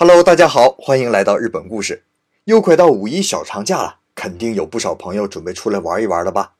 [0.00, 2.04] Hello，大家好，欢迎来到日本故事。
[2.44, 6.54] 又快到五一小长假了，肯定有不少朋友准备出来玩一玩了吧？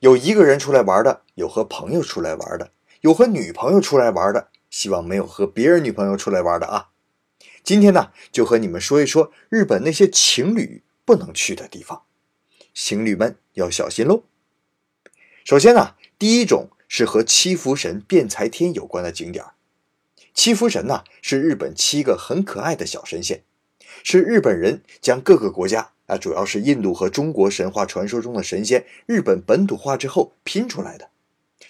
[0.00, 2.72] 有一个人出来玩的，有和朋友出来玩的，
[3.02, 6.88] 有和女朋友出来玩的，希望没有和别人女朋友出来玩的啊。
[7.62, 12.02] 今天呢，就和你们说一说日本那些情侣不能去的地方，
[12.74, 14.24] 情侣们要小心喽。
[15.44, 19.44] 首先呢，第一种是和七福神辩才天有关的景点。
[20.34, 23.42] 七福神呢，是日本七个很可爱的小神仙，
[24.02, 31.08] 是日本人将各个国家啊，主要是印度和中国神话传说中的神仙，日本本土化之后拼出来的。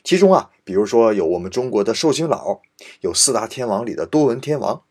[0.04, 2.60] 其中啊，比如说有我们中国的寿星老，
[3.00, 4.82] 有四大天王里的多闻天王，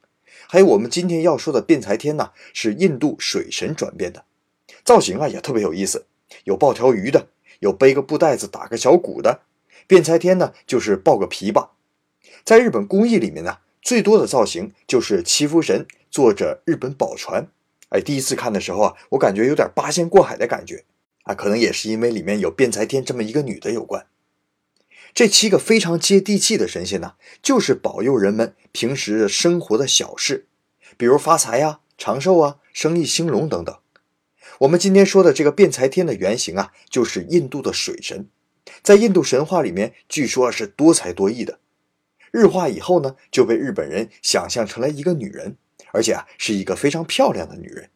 [0.47, 4.25] 还有我们今天要说的辩才天呢，是印度水神转变的，
[4.83, 6.05] 造型啊也特别有意思，
[6.43, 7.27] 有抱条鱼的，
[7.59, 9.41] 有背个布袋子打个小鼓的。
[9.87, 11.69] 辩才天呢，就是抱个琵琶。
[12.43, 17.47] 在日本工艺里面呢，最多的造型就是七福神坐着日本宝船。
[17.89, 20.85] 哎，第一次看的时候啊，我感觉有点八仙过海的感觉
[21.23, 24.05] 啊，可能也是因为里面有辩才天这么一个女的有关。
[25.13, 30.45] 这七个非常接地气的神仙呢，就是保佑人们平时生活的小事，
[30.97, 33.75] 比如发财呀、长寿啊、生意兴隆等等。
[34.59, 38.27] 我们今天说的这个辩才天的原型啊，就是印度的水神，
[38.83, 41.59] 在印度神话里面，据说是多才多艺的。
[42.31, 45.57] 日化以后呢，就被日本人想象成了一个女人，
[45.91, 47.89] 而且啊是一个非常漂亮的女人。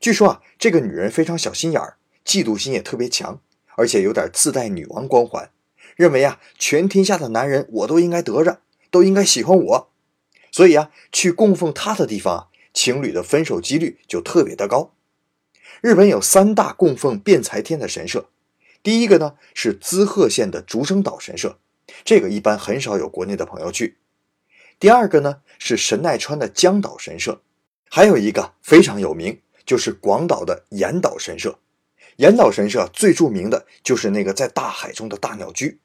[0.00, 3.40] 据说啊，这个女人非常小心眼儿，嫉妒心也特别强，
[3.76, 5.50] 而且有点自带女王光环，
[5.94, 8.58] 认为啊全天下的男人我都应该得着，
[8.90, 9.90] 都应该喜欢我。
[10.50, 14.92] 所以啊，去供奉她的地方啊，情侣的分手几率就特别的高。
[15.80, 18.26] 日本有三大供奉辩才天的神社，
[18.82, 21.58] 第一个呢是滋贺县的竹生岛神社。
[22.04, 23.98] 这个一般很少有国内的朋友去。
[24.78, 27.40] 第二个呢是神奈川的江岛神社，
[27.88, 31.58] 还有一个非常有名，就是广岛的岩岛神社。
[32.16, 35.78] 岩岛神社最著名的就是那个在大海中的大鸟居。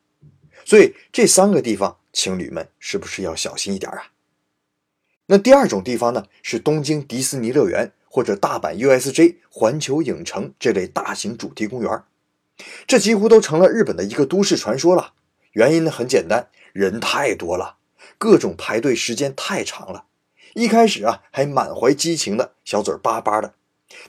[0.66, 4.12] 所以这三个地方，情侣们是不是要小心一点啊？
[5.28, 12.04] 那第二种地方呢，是东京迪士尼乐园或者大阪 USJ 环球影城这类大型主题公园。
[12.88, 15.14] 这几乎都成了日本的一个都市传说了。
[15.54, 17.78] 原因呢很简单，人太多了，
[18.18, 20.06] 各种排队时间太长了。
[20.54, 23.54] 一开始啊还满怀激情的小嘴巴巴的，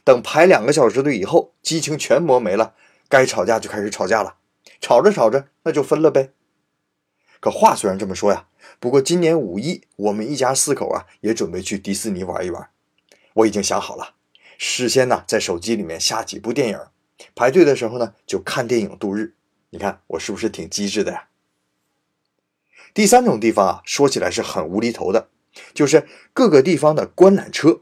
[0.04, 2.74] 等排两个小时队以后，激情全磨没了，
[3.08, 4.36] 该吵架就开始吵架了。
[4.80, 6.30] 吵着吵着那就分了呗。
[7.40, 8.46] 可话虽然这么说呀，
[8.78, 12.70] 不过今年五一我们一家四口啊也准备去迪士尼玩一玩。
[13.34, 14.14] 我已经想好了，
[14.56, 16.80] 事先呢在手机里面下几部电影，
[17.34, 19.34] 排队的时候呢就看电影度日。
[19.70, 21.28] 你看我是不是挺机智的呀？
[22.94, 25.28] 第三种地方啊，说起来是很无厘头的，
[25.74, 27.80] 就是各个地方的观览车。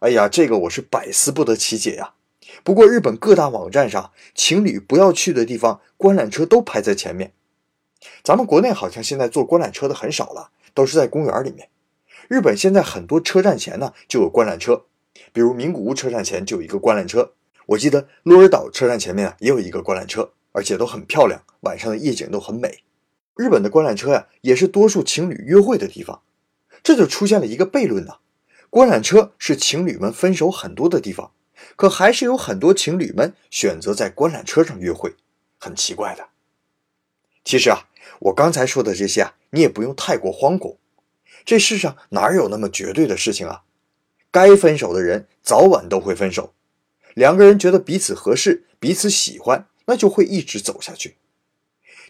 [0.00, 2.14] 哎呀，这个我是百思不得其解呀。
[2.62, 7.32] 不过日本各大网站上，情侣不要去的地方，观览车都排在前面。
[8.22, 11.70] 咱们国内好像现在坐观览车的很少了，都是在公园里面。
[12.28, 14.84] 日本现在很多车站前呢就有观览车，
[15.32, 17.32] 比如名古屋车站前就有一个观览车。
[17.66, 22.84] 我记得鹿儿岛车站前面啊也有一个观览车，而且都很漂亮，晚上的夜景都很美。
[23.34, 26.22] 日本的观览车呀，也是多数情侣约会的地方，
[26.84, 28.18] 这就出现了一个悖论呐。
[28.70, 31.32] 观览车是情侣们分手很多的地方，
[31.74, 35.16] 可还是有很多情侣们选择在观览车上约会，
[35.58, 36.28] 很奇怪的。
[37.44, 37.88] 其实啊，
[38.20, 40.78] 我刚才说的这些啊，你也不用太过惶恐。
[41.44, 43.64] 这世上哪有那么绝对的事情啊？
[44.30, 46.54] 该分手的人早晚都会分手，
[47.14, 51.16] 两个人觉得彼此合适、彼此喜欢，那就会一直走下去。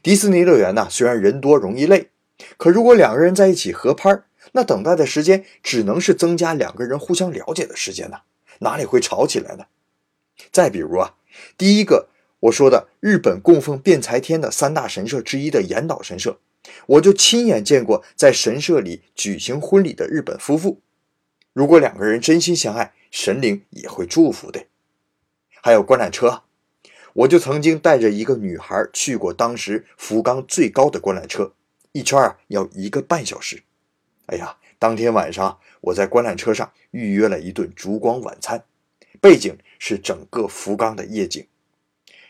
[0.03, 2.11] 迪士尼乐园呢，虽然人多容易累，
[2.57, 8.19] 可如果两个人在一起合拍那等待的时间只能是增加两个人互相了解的时间呢，
[8.59, 9.65] 哪里会吵起来呢？
[10.53, 11.15] 再比如啊，
[11.57, 12.09] 第一个
[12.41, 16.39] 我说的日本供奉辩才天的三大神社之一的岩岛神社，
[16.87, 20.83] 我就亲眼见过在神社里举行婚礼的日本夫妇。
[21.55, 24.67] 如果两个人真心相爱，神灵也会祝福的。
[25.63, 26.43] 还有观览车。
[27.15, 31.53] 我就曾经带着一个女孩去过当时福冈最高的观览车，
[31.93, 33.63] 一圈啊要一个半小时。
[34.27, 38.65] 哎呀，当天晚上我在观览车上预约了一顿烛光晚餐，
[39.21, 41.47] 背景是整个福冈的夜景。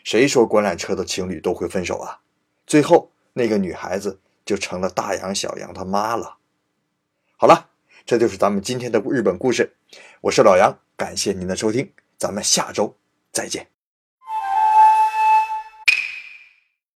[0.02, 2.20] 谁说观览车的情侣都会分手啊？
[2.66, 6.36] 最后那个女孩子就成了大洋小洋他妈了。
[7.36, 7.70] 好了，
[8.04, 9.72] 这就是咱们今天的日本故事。
[10.20, 12.94] 我是老杨，感谢您的收听，咱们下周
[13.32, 13.73] 再见。